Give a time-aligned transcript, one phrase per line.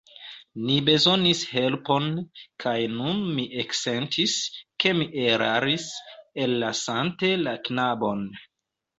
[0.67, 2.05] Ni bezonis helpon,
[2.63, 4.33] kaj nun mi eksentis,
[4.83, 5.85] ke mi eraris,
[6.47, 8.25] ellasante la knabon.